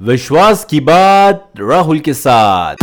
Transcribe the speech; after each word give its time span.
विश्वास 0.00 0.64
की 0.64 0.80
बात 0.80 1.52
राहुल 1.60 1.98
के 1.98 2.12
साथ। 2.14 2.76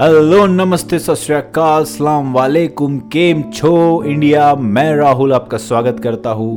हेलो, 0.00 0.46
नमस्ते, 0.46 0.98
सत 0.98 1.14
सलाम 1.16 2.32
वालेकुम, 2.32 2.98
केम 2.98 3.42
छो 3.42 4.02
इंडिया? 4.04 4.54
मैं 4.54 4.96
राहुल 4.96 5.32
आपका 5.32 5.58
स्वागत 5.58 6.00
करता 6.02 6.30
हूँ, 6.30 6.56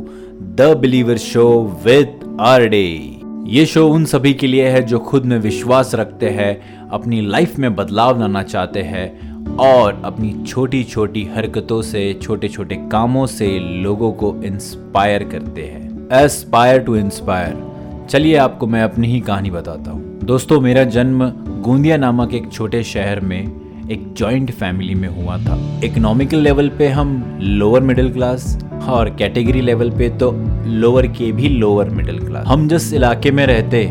the 0.54 0.76
believer 0.80 1.16
show 1.16 1.76
with 1.84 2.36
R 2.40 2.66
D 2.66 3.14
ये 3.46 3.66
शो 3.66 3.88
उन 3.88 4.04
सभी 4.04 4.34
के 4.34 4.46
लिए 4.46 4.68
है 4.68 4.82
जो 4.82 4.98
खुद 4.98 5.24
में 5.24 5.38
विश्वास 5.38 5.94
रखते 5.94 6.28
हैं, 6.28 6.88
अपनी 6.88 7.20
लाइफ 7.20 7.58
में 7.58 7.76
बदलाव 7.76 8.20
लाना 8.20 8.42
चाहते 8.42 8.82
हैं 8.82 9.37
और 9.60 10.00
अपनी 10.04 10.32
छोटी 10.46 10.82
छोटी 10.84 11.24
हरकतों 11.34 11.80
से 11.82 12.12
छोटे 12.22 12.48
छोटे 12.48 12.76
कामों 12.92 13.26
से 13.26 13.58
लोगों 13.82 14.12
को 14.12 14.34
इंस्पायर 14.44 15.24
करते 15.24 15.62
हैं। 15.62 16.08
एस्पायर 16.14 16.80
टू 16.80 16.96
इंस्पायर 16.96 18.06
चलिए 18.10 18.36
आपको 18.36 18.66
मैं 18.66 18.82
अपनी 18.82 19.08
ही 19.08 19.20
कहानी 19.20 19.50
बताता 19.50 19.90
हूँ। 19.90 20.18
दोस्तों, 20.24 20.60
मेरा 20.60 20.84
जन्म 20.84 21.24
गोंदिया 21.62 21.96
नामक 21.96 22.34
एक 22.34 22.50
छोटे 22.52 22.82
शहर 22.84 23.20
में 23.20 23.88
एक 23.90 24.12
जॉइंट 24.12 24.50
फैमिली 24.50 24.94
में 24.94 25.08
हुआ 25.08 25.36
था। 25.38 25.58
इकोनॉमिकल 25.84 26.38
लेवल 26.38 26.68
पे 26.68 26.88
हम 26.88 27.38
लोअर 27.40 27.82
मिडिल 27.82 28.12
क्लास 28.12 28.58
और 28.88 29.10
कैटेगरी 29.10 29.60
लेवल 29.60 29.90
पे 29.90 30.08
तो 30.18 30.30
लोअर 30.66 31.06
के 31.08 31.30
भी 31.32 31.48
लोअर 31.48 31.90
मिडिल 31.90 32.18
क्लास 32.18 32.46
हम 32.46 32.68
जिस 32.68 32.92
इलाके 32.92 33.30
में 33.30 33.46
रहते, 33.46 33.86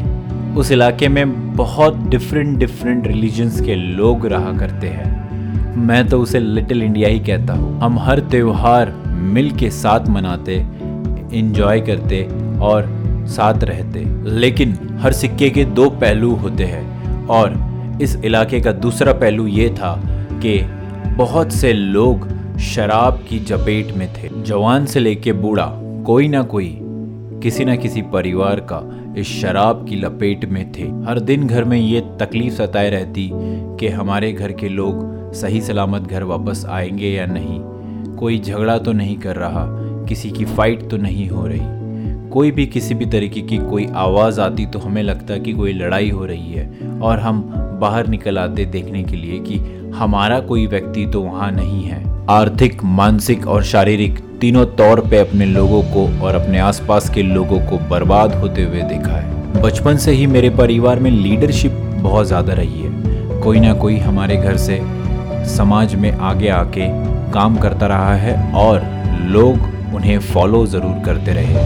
उस 0.55 0.71
इलाके 0.71 1.07
में 1.07 1.55
बहुत 1.55 1.97
डिफरेंट 2.09 2.57
डिफरेंट 2.57 3.07
रिलीजन्स 3.07 3.61
के 3.61 3.75
लोग 3.75 4.25
रहा 4.25 4.57
करते 4.57 4.87
हैं। 4.87 5.26
मैं 5.77 6.07
तो 6.09 6.19
उसे 6.21 6.39
लिटिल 6.39 6.83
इंडिया 6.83 7.09
ही 7.09 7.19
कहता 7.19 7.53
हूँ। 7.53 7.79
हम 7.79 7.99
हर 7.99 8.19
त्योहार 8.19 8.91
मिल 9.07 9.51
के 9.51 9.69
साथ 9.69 10.07
मनाते 10.09 10.55
इंजॉय 11.33 11.81
करते 11.81 12.23
और 12.61 12.85
साथ 13.27 13.63
रहते। 13.63 14.03
लेकिन 14.29 14.77
हर 15.01 15.11
सिक्के 15.11 15.49
के 15.49 15.65
दो 15.65 15.89
पहलू 15.89 16.33
होते 16.35 16.63
हैं 16.63 17.25
और 17.27 17.99
इस 18.01 18.15
इलाके 18.15 18.59
का 18.59 18.71
दूसरा 18.71 19.13
पहलू 19.13 19.47
ये 19.47 19.69
था 19.69 19.95
कि 20.33 20.59
बहुत 21.17 21.51
से 21.51 21.73
लोग 21.73 22.27
शराब 22.59 23.23
की 23.29 23.39
चपेट 23.39 23.91
में 23.93 24.07
थे। 24.13 24.29
जवान 24.43 24.85
से 24.85 24.99
लेके 24.99 25.33
बूढ़ा, 25.33 25.71
कोई 26.05 26.27
ना 26.27 26.41
कोई, 26.43 26.77
किसी 27.43 27.65
ना 27.65 27.75
किसी 27.75 28.01
परिवार 28.01 28.59
का 28.59 28.79
इस 29.17 29.41
शराब 29.41 29.85
की 29.89 29.95
लपेट 29.95 30.45
में 30.45 30.71
थे। 30.71 30.83
हर 31.07 31.19
दिन 31.19 31.47
घर 31.47 31.63
में 31.63 31.77
ये 31.77 32.01
तकलीफ़ 32.19 32.53
सताए 32.53 32.89
रहती 32.89 33.29
कि 33.79 33.87
हमारे 33.87 34.31
घर 34.33 34.51
के 34.51 34.69
लोग 34.69 35.33
सही 35.33 35.61
सलामत 35.61 36.01
घर 36.01 36.23
वापस 36.23 36.65
आएँगे 36.69 37.09
या 37.09 37.25
नहीं। 37.25 37.59
कोई 38.15 38.39
झगड़ा 38.39 38.77
तो 38.77 38.91
नहीं 38.91 39.17
कर 39.17 39.35
रहा, 39.35 39.65
किसी 40.05 40.31
की 40.31 40.45
फाइट 40.45 40.89
तो 40.89 40.97
नहीं 40.97 41.29
हो 41.29 41.45
रही। 41.47 42.29
कोई 42.29 42.51
भी 42.51 42.65
किसी 42.65 42.93
भी 42.93 43.05
तरीके 43.05 43.41
की 43.41 43.57
कोई 43.57 43.85
आवाज़ 43.85 44.41
आती 44.41 44.65
तो 44.65 44.79
हमें 44.79 45.03
लगता 45.03 45.37
कि 45.37 45.53
कोई 45.53 45.73
लड़ाई 45.73 46.09
हो 46.09 46.25
रही 46.25 46.53
है 46.53 46.99
और 47.01 47.19
हम 47.19 47.41
बाहर 47.81 48.07
निकल 48.07 48.37
आते 48.37 48.65
देखने 48.65 49.03
के 49.03 49.15
लिए 49.15 49.39
कि 49.39 49.57
हमारा 49.95 50.39
कोई 50.39 50.67
व्यक्ति 50.67 51.05
तो 51.05 51.21
वहाँ 51.21 51.51
नहीं 51.51 51.83
है। 51.83 52.03
आर्थिक, 52.29 52.83
मानसिक 52.83 53.47
और 53.47 53.63
शारीरिक 53.63 54.19
तीनों 54.41 54.65
तौर 54.77 54.99
पे 55.09 55.17
अपने 55.17 55.45
लोगों 55.45 55.81
को 55.83 56.05
और 56.25 56.35
अपने 56.35 56.59
आसपास 56.59 57.09
के 57.09 57.21
लोगों 57.23 57.59
को 57.59 57.77
बर्बाद 57.89 58.33
होते 58.33 58.63
हुए 58.63 58.81
देखा 58.89 59.11
है। 59.11 59.61
बचपन 59.61 59.97
से 59.97 60.11
ही 60.11 60.27
मेरे 60.27 60.49
परिवार 60.57 60.99
में 60.99 61.09
लीडरशिप 61.11 61.71
बहुत 62.01 62.27
ज़्यादा 62.27 62.53
रही 62.53 62.81
है। 62.81 63.39
कोई 63.41 63.59
ना 63.59 63.73
कोई 63.75 63.97
हमारे 63.99 64.37
घर 64.37 64.57
से 64.57 64.79
समाज 65.55 65.95
में 65.95 66.11
आगे 66.11 66.49
आके 66.49 66.87
काम 67.33 67.57
करता 67.57 67.87
रहा 67.87 68.13
है 68.15 68.35
और 68.55 68.85
लोग 69.31 69.95
उन्हें 69.95 70.17
फॉलो 70.19 70.65
ज़रूर 70.67 71.03
करते 71.05 71.33
रहे 71.33 71.65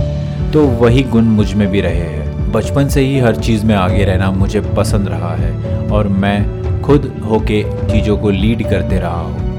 तो 0.52 0.66
वही 0.80 1.04
गुण 1.04 1.26
मुझमें 1.26 1.68
भी 1.68 1.82
रहे 1.82 2.08
हैं। 2.08 2.52
बचपन 2.52 2.88
से 2.90 3.02
ही 3.02 3.20
हर 3.20 3.36
चीज़ 3.36 3.66
में 3.66 3.76
आगे 3.76 4.04
रहना 4.06 4.32
मुझे 4.32 4.62
पसंद 4.78 5.08
रहा 5.08 5.36
है 5.36 5.88
और 5.90 6.08
मैं 6.08 6.82
खुद 6.82 7.14
होके 7.26 7.64
चीज़ों 7.88 8.18
को 8.18 8.30
लीड 8.32 8.70
करते 8.70 9.00
रहा 9.00 9.22
हूँ। 9.22 9.51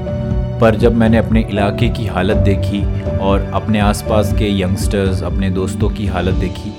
पर 0.63 0.75
जब 0.75 0.95
मैंने 0.95 1.17
अपने 1.17 1.41
इलाके 1.41 1.87
की 1.89 2.05
हालत 2.05 2.37
देखी 2.37 2.81
और 3.19 3.39
अपने 3.53 3.79
आसपास 3.79 4.31
के 4.33 4.47
यंगस्टर्स, 4.61 5.23
अपने 5.23 5.49
दोस्तों 5.49 5.89
की 5.89 6.05
हालत 6.05 6.33
देखी 6.33 6.71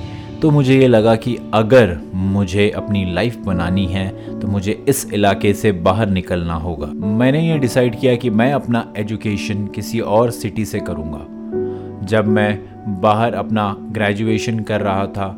तो 0.43 0.51
मुझे 0.51 0.79
ये 0.79 0.87
लगा 0.89 1.15
कि 1.17 1.37
अगर 1.55 1.97
मुझे 2.15 2.69
अपनी 2.71 3.05
लाइफ 3.15 3.37
बनानी 3.47 3.85
है 3.87 4.09
तो 4.41 4.49
मुझे 4.49 4.73
इस 4.89 5.07
इलाके 5.13 5.53
से 5.55 5.73
बाहर 5.73 6.09
निकलना 6.09 6.55
होगा। 6.55 6.87
मैंने 6.87 7.47
ये 7.49 7.59
डिसाइड 7.59 8.01
किया 8.01 8.17
कि 8.17 8.31
मैं 8.31 8.53
अपना 8.53 8.87
एजुकेशन 8.97 9.67
किसी 9.67 10.01
और 10.01 10.31
सिटी 10.31 10.65
से 10.65 10.81
करूँगा। 10.81 12.07
जब 12.07 12.29
मैं 12.29 13.01
बाहर 13.01 13.35
अपना 13.35 13.75
ग्रेजुएशन 13.93 14.61
कर 14.61 14.81
रहा 14.81 15.07
था 15.07 15.29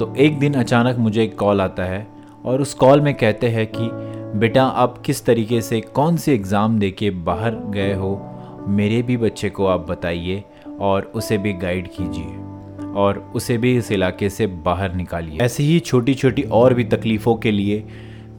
तो 0.00 0.14
एक 0.18 0.38
दिन 0.38 0.54
अचानक 0.54 0.98
मुझे 0.98 1.22
एक 1.24 1.38
कॉल 1.38 1.60
आता 1.60 1.84
है 1.84 2.06
और 2.44 2.60
उस 2.60 2.74
कॉल 2.74 3.00
में 3.00 3.14
कहते 3.14 3.48
हैं 3.48 3.66
कि 3.66 3.90
बेटा, 4.34 4.62
आप 4.64 4.96
किस 4.98 5.24
तरीके 5.24 5.60
से, 5.60 5.80
कौन 5.80 6.16
से 6.16 6.32
एग्ज़ाम 6.34 6.78
दे 6.78 6.90
के 6.90 7.10
बाहर 7.10 7.54
गए 7.70 7.92
हो, 7.94 8.10
मेरे 8.68 9.00
भी 9.02 9.16
बच्चे 9.16 9.50
को 9.50 9.66
आप 9.66 9.86
बताइए 9.90 10.42
और 10.80 11.02
उसे 11.14 11.38
भी 11.38 11.52
गाइड 11.52 11.88
कीजिए 11.88 12.90
और 12.94 13.18
उसे 13.34 13.58
भी 13.58 13.76
इस 13.76 13.90
इलाके 13.92 14.30
से 14.30 14.46
बाहर 14.46 14.94
निकालिए। 14.94 15.38
ऐसी 15.40 15.64
ही 15.64 15.78
छोटी 15.80 16.14
छोटी 16.14 16.42
और 16.42 16.74
भी 16.74 16.84
तकलीफ़ों 16.84 17.34
के 17.36 17.50
लिए 17.50 17.84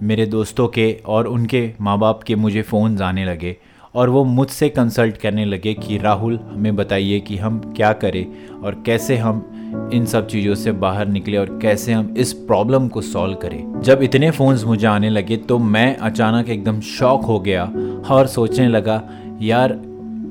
मेरे 0.02 0.26
दोस्तों 0.26 0.68
के 0.68 0.92
और 1.06 1.28
उनके 1.28 1.72
माँ 1.82 1.98
बाप 2.00 2.24
के 2.24 2.36
मुझे 2.36 2.62
फ़ोन 2.62 3.02
आने 3.02 3.26
लगे 3.26 3.56
और 3.96 4.10
वो 4.10 4.24
मुझसे 4.24 4.70
कंसल्ट 4.70 5.18
करने 5.18 5.46
लगे 5.46 5.74
कि, 5.74 5.98
राहुल, 5.98 6.40
हमें 6.44 6.76
बताइए 6.76 7.20
कि 7.20 7.38
हम 7.38 7.60
क्या 7.76 7.92
करें 7.94 8.26
और 8.62 8.82
कैसे 8.86 9.18
हम 9.18 9.90
इन 9.94 10.06
सब 10.06 10.28
चीज़ों 10.28 10.56
से 10.56 10.72
बाहर 10.72 11.08
निकले 11.08 11.38
और 11.38 11.58
कैसे 11.62 11.94
हम 11.94 12.14
इस 12.18 12.34
प्रॉब्लम 12.34 12.88
को 12.88 13.02
सॉल्व 13.02 13.36
करें। 13.36 13.82
जब 13.82 14.04
इतने 14.04 14.32
फ़ोन्स 14.32 14.64
मुझे 14.64 14.88
आने 14.88 15.10
लगे 15.10 15.38
तो 15.38 15.58
मैं 15.60 15.96
अचानक 15.98 16.50
एकदम 16.50 16.80
शॉक 16.82 17.26
हो 17.26 17.40
गया 17.40 17.64
और 18.12 18.28
सोचने 18.28 18.68
लगा, 18.68 19.02
यार, 19.42 19.72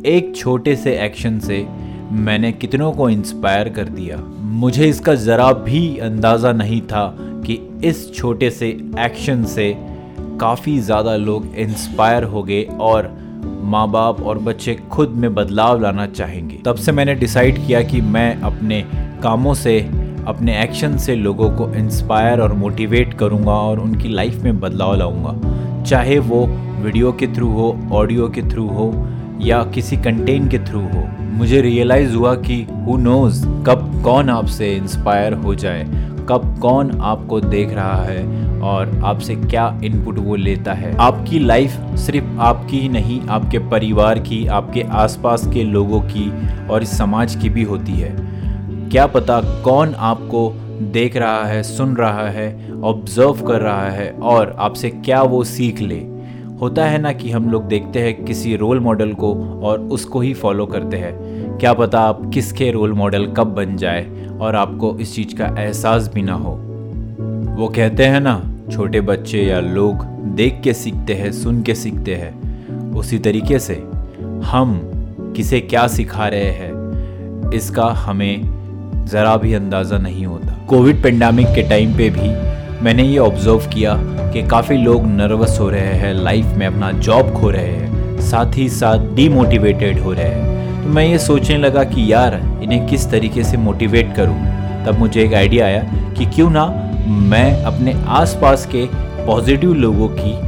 एक 0.07 0.33
छोटे 0.37 0.77
से 0.77 0.97
एक्शन 0.99 1.39
से 1.39 1.67
मैंने 2.13 2.53
कितनों 2.53 2.93
को 2.93 3.09
इंस्पायर 3.11 3.69
कर 3.69 3.89
दिया। 3.89 4.17
मुझे 4.55 4.89
इसका 4.89 5.15
ज़रा 5.15 5.53
भी 5.53 5.99
अंदाज़ा 5.99 6.53
नहीं 6.53 6.81
था 6.83 7.07
कि 7.47 7.59
इस 7.85 8.13
छोटे 8.15 8.51
से 8.51 8.69
एक्शन 9.01 9.45
से 9.45 9.73
काफ़ी 10.41 10.79
ज़्यादा 10.81 11.17
लोग 11.17 11.55
इंस्पायर 11.57 12.25
हो 12.25 12.43
गए 12.43 12.63
और 12.81 13.13
माँ 13.65 13.87
बाप 13.91 14.21
और 14.23 14.39
बच्चे 14.39 14.75
खुद 14.93 15.11
में 15.11 15.35
बदलाव 15.35 15.81
लाना 15.81 16.07
चाहेंगे। 16.07 16.59
तब 16.65 16.77
से 16.77 16.93
मैंने 16.93 17.15
डिसाइड 17.15 17.67
किया 17.67 17.83
कि 17.83 18.01
मैं 18.01 18.35
अपने 18.43 18.83
कामों 19.23 19.55
से, 19.55 19.79
अपने 20.27 20.61
एक्शन 20.63 20.97
से 20.97 21.15
लोगों 21.17 21.51
को 21.51 21.73
इंस्पायर 21.75 22.41
और 22.41 22.53
मोटिवेट 22.53 23.15
करूँगा 23.15 23.53
और 23.53 23.81
उनकी 23.81 24.09
लाइफ 24.09 24.43
में 24.43 24.61
बदलाव 24.61 24.95
लाऊँगा। 24.97 25.83
चाहे 25.83 26.19
वो 26.19 26.47
वीडियो 26.83 27.13
के 27.13 27.27
थ्रू 27.27 27.49
हो 27.51 27.77
ऑडियो 27.93 28.29
के 28.29 28.43
थ्रू 28.43 28.69
हो, 28.69 28.93
या 29.41 29.63
किसी 29.65 29.97
कंटेंट 29.97 30.51
के 30.51 30.59
थ्रू 30.59 30.81
हो, 30.81 31.09
मुझे 31.33 31.61
रियलाइज़ 31.61 32.15
हुआ 32.15 32.35
कि 32.35 32.61
हु 32.87 32.97
नोज़ 32.97 33.45
कब 33.67 34.03
कौन 34.05 34.31
आपसे 34.31 34.75
इंस्पायर 34.77 35.33
हो 35.35 35.55
जाए। 35.55 35.85
कब 36.29 36.59
कौन 36.59 36.91
आपको 37.01 37.41
देख 37.41 37.73
रहा 37.73 38.03
है 38.05 38.61
और 38.61 39.01
आपसे 39.05 39.35
क्या 39.37 39.81
इनपुट 39.85 40.19
वो 40.19 40.37
लेता 40.37 40.73
है। 40.73 40.97
आपकी 40.97 41.39
लाइफ 41.39 41.77
सिर्फ़ 41.97 42.41
आपकी 42.41 42.81
ही 42.81 42.89
नहीं, 42.89 43.21
आपके 43.29 43.59
परिवार 43.59 44.19
की, 44.19 44.47
आपके 44.47 44.83
आसपास 44.83 45.47
के 45.47 45.63
लोगों 45.63 46.01
की 46.01 46.31
और 46.69 46.83
इस 46.83 46.99
समाज 46.99 47.37
की 47.37 47.49
भी 47.49 47.63
होती 47.63 47.93
है। 47.93 48.17
क्या 48.91 49.07
पता 49.07 49.41
कौन 49.63 49.95
आपको 49.95 50.53
देख 50.93 51.17
रहा 51.17 51.45
है, 51.45 51.63
सुन 51.63 51.97
रहा 51.97 52.29
है 52.29 52.73
ऑब्ज़र्व 52.83 53.47
कर 53.47 53.61
रहा 53.61 53.91
है 53.91 54.11
और 54.11 54.57
आपसे 54.59 54.91
क्या 54.91 55.23
वो 55.23 55.45
सीख 55.45 55.81
ले। 55.81 56.03
होता 56.61 56.85
है 56.85 56.99
ना 56.99 57.13
कि 57.13 57.31
हम 57.31 57.51
लोग 57.51 57.67
देखते 57.69 58.01
हैं 58.01 58.25
किसी 58.25 58.57
रोल 58.57 58.81
मॉडल 58.81 59.13
को 59.13 59.35
और 59.63 59.81
उसको 59.81 60.21
ही 60.21 60.35
फॉलो 60.35 60.67
करते 60.67 60.97
हैं। 60.97 61.13
क्या 61.59 61.73
पता 61.73 62.01
आप 62.01 62.31
किसके 62.35 62.71
रोल 62.71 62.93
मॉडल 62.93 63.27
कब 63.27 63.47
बन 63.47 63.77
जाए? 63.77 64.03
और 64.41 64.57
आपको 64.57 64.97
इस 64.99 65.15
चीज़ 65.15 65.35
का 65.37 65.47
एहसास 65.59 66.11
भी 66.15 66.23
ना 66.23 66.35
हो। 66.35 66.53
वो 67.57 67.69
कहते 67.69 68.05
हैं 68.05 68.21
ना, 68.21 68.41
छोटे 68.73 69.01
बच्चे 69.01 69.43
या 69.43 69.61
लोग 69.61 70.05
देख 70.37 70.61
के 70.65 70.73
सीखते 70.75 71.15
हैं, 71.15 71.33
सुन 71.33 71.63
के 71.63 71.75
सीखते 71.75 72.15
हैं। 72.15 72.93
उसी 72.95 73.19
तरीके 73.19 73.59
से 73.59 73.75
हम 74.45 74.81
किसे 75.37 75.61
क्या 75.61 75.87
सिखा 75.89 76.29
रहे 76.29 76.51
हैं, 76.51 77.51
इसका 77.51 77.87
हमें 77.99 79.07
ज़रा 79.07 79.37
भी 79.37 79.53
अंदाज़ा 79.55 79.99
नहीं 79.99 80.27
होता। 80.27 80.59
कोविड 80.69 81.03
पेंडेमिक 81.03 81.47
के 81.47 81.63
टाइम 81.63 81.97
पे 81.97 82.11
भी 82.11 82.29
मैंने 82.85 83.03
ये 83.03 83.19
ऑब्ज़र्व 83.19 83.69
किया 83.75 83.97
कि 84.33 84.43
काफ़ी 84.43 84.77
लोग 84.77 85.07
नर्वस 85.07 85.59
हो 85.61 85.69
रहे 85.71 85.95
हैं, 85.95 86.15
लाइफ 86.15 86.47
में 86.47 86.67
अपना 86.67 86.91
जॉब 86.93 87.33
खो 87.33 87.51
रहे 87.51 87.67
हैं, 87.67 88.21
साथ 88.21 88.57
ही 88.57 88.69
साथ 88.69 89.15
डीमोटिवेटेड 89.15 89.99
हो 90.01 90.13
रहे 90.13 90.25
हैं। 90.25 90.54
तो 90.85 90.91
मैं 90.91 91.07
ये 91.07 91.19
सोचने 91.19 91.59
लगा 91.59 91.85
कि 91.85 92.13
यार, 92.13 92.61
इन्हें 92.63 92.87
किस 92.87 93.11
तरीके 93.11 93.45
से 93.45 93.57
मोटिवेट 93.57 94.15
करूँ? 94.15 94.37
तब 94.87 94.97
मुझे 94.99 95.25
एक 95.25 95.35
आइडिया 95.35 95.67
आया 95.67 95.83
कि 96.19 96.27
क्यों 96.27 96.51
ना 96.51 96.67
मैं 97.07 97.63
अपने 97.63 97.95
आसपास 98.07 98.67
के 98.67 98.87
पॉजिटिव 99.27 99.75
लोगों 99.75 100.09
की 100.09 100.39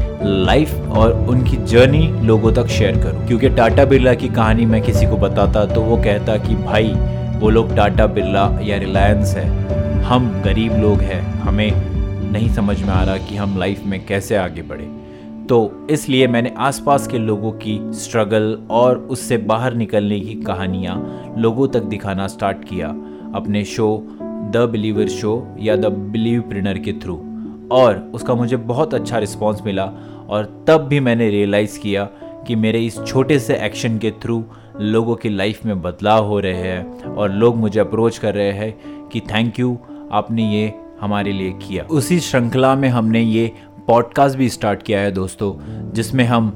लाइफ 0.45 0.75
और 0.75 1.13
उनकी 1.13 1.57
जर्नी 1.57 2.21
लोगों 2.23 2.53
तक 2.53 2.67
शेयर 2.67 2.97
करूँ। 2.97 3.27
क्योंकि 3.27 3.49
टाटा 3.49 3.85
बिरला 3.85 4.15
की 4.15 4.29
कहानी 4.29 4.67
मैं 4.67 4.83
किसी 4.83 5.07
को 5.07 5.17
बताता 5.17 5.65
तो 5.65 5.81
वो 5.81 5.97
कहता 5.97 6.37
कि 6.37 6.55
भाई, 6.55 6.89
वो 7.41 7.51
लोग 7.51 7.77
टाटा 7.77 8.07
बिरला 8.07 8.59
या 8.63 8.77
रिलायंस 8.77 9.35
है। 9.37 9.49
हम 10.03 10.43
गरीब 10.45 10.73
लोग 10.73 11.01
हैं। 11.01 11.41
हमें 11.41 11.73
नहीं 12.33 12.49
समझ 12.49 12.83
में 12.83 12.95
आ 12.95 13.05
रहा 13.05 13.17
कि 13.17 13.37
हम 13.37 13.59
लाइफ 13.59 13.83
में 13.87 14.07
कैसे 14.07 14.37
आगे 14.37 14.63
बढ़े। 14.63 14.89
तो 15.49 15.87
इसलिए 15.91 16.27
मैंने 16.27 16.55
आसपास 16.59 17.07
के 17.09 17.19
लोगों 17.19 17.51
की 17.53 17.79
स्ट्रगल 17.85 18.59
और 18.71 18.99
उससे 18.99 19.37
बाहर 19.37 19.75
निकलने 19.75 20.21
की 20.21 20.35
कहानियाँ 20.35 21.35
लोगों 21.39 21.69
तक 21.69 21.83
दिखाना 21.83 22.27
स्टार्ट 22.27 22.65
किया। 22.65 22.89
अपने 23.35 23.65
शो 23.65 24.07
द 24.53 24.69
बिलीवर 24.73 25.09
शो 25.09 25.57
या 25.61 25.77
द 25.77 25.87
बिलीव 25.87 26.41
प्रिनर 26.41 26.79
के 26.79 26.93
थ्रू 26.93 27.15
और 27.73 28.11
उसका 28.15 28.35
मुझे 28.35 28.57
बहुत 28.57 28.95
अच्छा 28.95 29.19
रिस्पॉन्स 29.19 29.63
मिला 29.63 29.85
और 30.29 30.65
तब 30.69 30.81
भी 30.81 31.01
मैंने 31.01 31.31
रियलाइज़ 31.31 31.79
किया 31.81 32.05
कि 32.47 32.55
मेरे 32.55 32.81
इस 32.81 32.99
छोटे 33.07 33.39
से 33.39 33.57
एक्शन 33.57 33.99
के 33.99 34.11
थ्रू 34.11 34.45
लोगों 34.81 35.15
की 35.15 35.29
लाइफ 35.29 35.65
में 35.67 35.83
बदलाव 35.83 36.27
हो 36.27 36.41
रहे 36.41 36.63
हैं 36.63 37.05
और 37.05 37.33
लोग 37.33 37.57
मुझे 37.57 37.81
अप्रोच 37.81 38.19
कर 38.19 38.35
रहे 38.35 38.53
हैं 38.53 38.75
कि 39.09 39.21
थैंक 39.21 39.61
यू 39.61 39.79
आपने 40.13 40.51
ये 40.55 40.73
हमारे 41.01 41.33
लिए 41.33 41.51
किया। 41.51 41.85
उसी 41.85 42.21
श्रृंखला 42.21 42.75
में 42.75 42.89
हमने 42.89 43.21
ये 43.21 43.53
पॉडकास्ट 43.89 44.37
भी 44.39 44.49
स्टार्ट 44.49 44.83
किया 44.83 45.01
है 45.01 45.11
दोस्तों 45.11 45.53
जिसमें 45.93 46.25
हम 46.25 46.49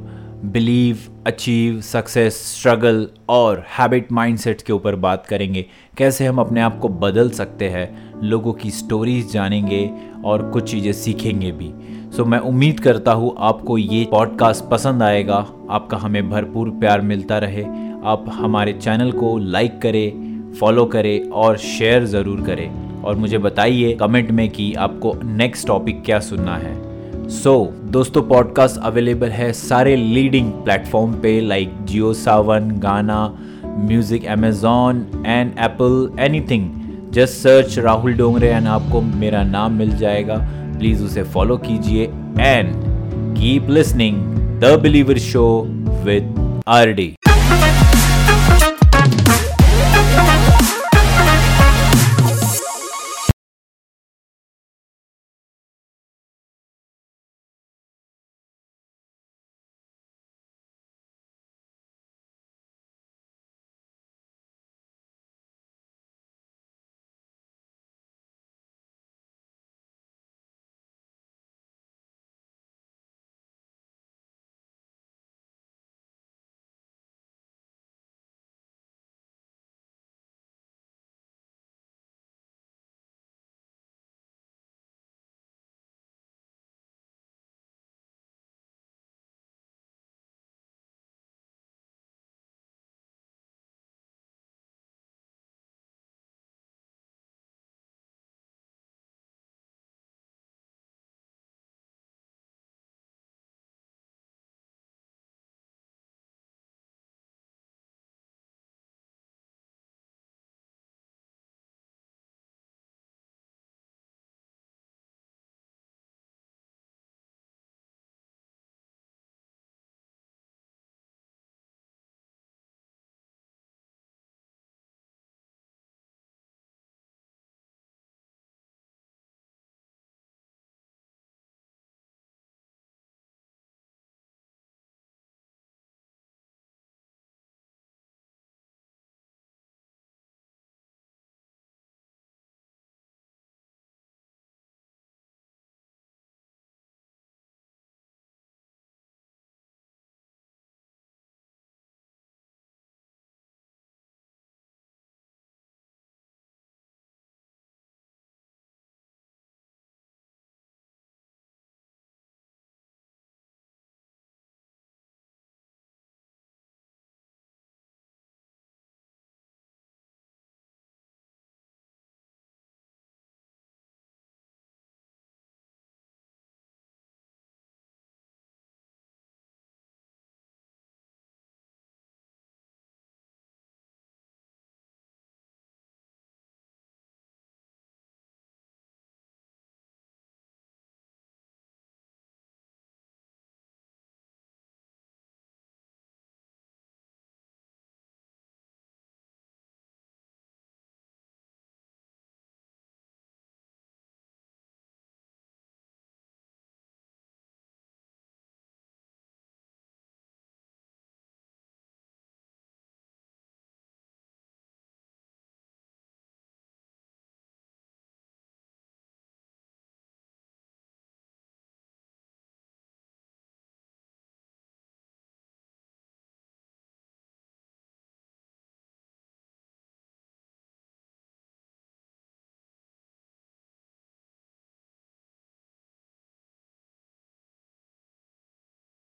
बिलीव 0.44 0.98
अचीव 1.26 1.80
सक्सेस 1.80 2.34
स्ट्रगल 2.58 3.06
और 3.28 3.64
हैबिट 3.78 4.10
माइंडसेट 4.12 4.62
के 4.62 4.72
ऊपर 4.72 4.96
बात 4.96 5.26
करेंगे। 5.26 5.64
कैसे 5.96 6.26
हम 6.26 6.38
अपने 6.38 6.60
आप 6.60 6.78
को 6.78 6.88
बदल 6.88 7.30
सकते 7.30 7.68
हैं 7.68 8.20
लोगों 8.22 8.52
की 8.52 8.70
स्टोरीज 8.70 9.32
जानेंगे 9.32 9.90
और 10.24 10.50
कुछ 10.50 10.70
चीज़ें 10.70 10.92
सीखेंगे 10.92 11.52
भी। 11.52 11.72
सो 12.10 12.22
so, 12.22 12.28
मैं 12.28 12.38
उम्मीद 12.38 12.80
करता 12.80 13.12
हूँ 13.12 13.34
आपको 13.38 13.78
ये 13.78 14.04
पॉडकास्ट 14.10 14.64
पसंद 14.64 15.02
आएगा। 15.02 15.46
आपका 15.70 15.96
हमें 15.96 16.30
भरपूर 16.30 16.70
प्यार 16.70 17.00
मिलता 17.00 17.38
रहे। 17.38 17.64
आप 18.04 18.24
हमारे 18.28 18.72
चैनल 18.72 19.12
को 19.12 19.36
लाइक 19.38 19.80
करें 19.82 20.52
फॉलो 20.60 20.86
करें 20.86 21.30
और 21.30 21.56
शेयर 21.56 22.04
ज़रूर 22.04 22.40
करें। 22.40 23.02
और 23.02 23.16
मुझे 23.16 23.38
बताइए 23.38 23.92
कमेंट 23.92 24.30
में 24.30 24.48
कि 24.50 24.72
आपको 24.74 25.14
नेक्स्ट 25.24 25.66
टॉपिक 25.66 26.02
क्या 26.04 26.20
सुनना 26.20 26.56
है। 26.56 26.89
सो 27.30 27.50
so, 27.54 27.90
दोस्तों 27.92 28.22
पॉडकास्ट 28.22 28.80
अवेलेबल 28.84 29.28
है 29.28 29.52
सारे 29.52 29.94
लीडिंग 29.96 30.50
प्लेटफॉर्म 30.64 31.12
पे 31.12 31.40
like 31.40 31.74
Jio 31.84 32.12
Saavn 32.12 32.70
Gaana 32.80 33.18
music 33.66 34.24
Amazon 34.26 35.04
and 35.26 35.52
Apple 35.58 36.10
anything 36.20 36.68
just 37.12 37.34
search 37.34 37.78
Rahul 37.78 38.14
Dongre 38.14 38.48
and 38.48 38.66
आपको 38.68 39.00
मेरा 39.00 39.42
नाम 39.42 39.72
मिल 39.72 39.96
जाएगा। 39.96 40.36
प्लीज़ 40.78 41.04
उसे 41.04 41.22
फॉलो 41.22 41.56
कीजिए 41.56 42.04
and 42.40 42.74
keep 43.36 43.70
listening 43.70 44.18
the 44.60 44.78
believer 44.82 45.18
show 45.28 45.46
with 46.04 46.62
R 46.68 46.92
D 46.92 47.14